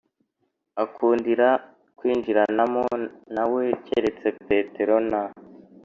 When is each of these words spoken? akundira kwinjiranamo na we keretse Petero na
akundira 0.83 1.47
kwinjiranamo 1.97 2.85
na 3.35 3.43
we 3.53 3.63
keretse 3.85 4.27
Petero 4.47 4.95
na 5.11 5.21